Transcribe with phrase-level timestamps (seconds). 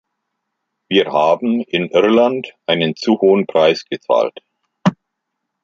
[0.89, 4.33] Wir haben in Irland einen zu hohen Preis gezahlt.